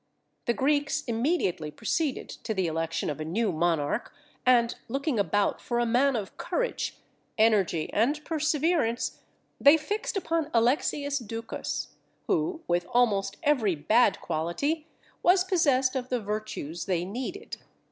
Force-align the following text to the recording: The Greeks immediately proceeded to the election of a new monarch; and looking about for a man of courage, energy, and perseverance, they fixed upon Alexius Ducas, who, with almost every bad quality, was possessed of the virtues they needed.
The 0.45 0.55
Greeks 0.55 1.03
immediately 1.03 1.69
proceeded 1.69 2.27
to 2.27 2.55
the 2.55 2.65
election 2.65 3.07
of 3.07 3.21
a 3.21 3.23
new 3.23 3.51
monarch; 3.51 4.11
and 4.47 4.73
looking 4.87 5.19
about 5.19 5.61
for 5.61 5.77
a 5.77 5.85
man 5.85 6.15
of 6.15 6.37
courage, 6.37 6.97
energy, 7.37 7.87
and 7.93 8.19
perseverance, 8.25 9.21
they 9.59 9.77
fixed 9.77 10.17
upon 10.17 10.49
Alexius 10.55 11.19
Ducas, 11.19 11.89
who, 12.25 12.63
with 12.67 12.87
almost 12.91 13.37
every 13.43 13.75
bad 13.75 14.19
quality, 14.21 14.87
was 15.21 15.43
possessed 15.43 15.95
of 15.95 16.09
the 16.09 16.19
virtues 16.19 16.85
they 16.85 17.05
needed. 17.05 17.57